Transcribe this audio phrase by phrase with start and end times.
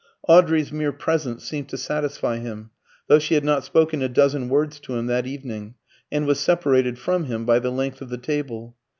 [0.27, 2.71] Audrey's mere presence seemed to satisfy him,
[3.05, 5.75] though she had not spoken a dozen words to him that evening,
[6.11, 8.75] and was separated from him by the length of the table.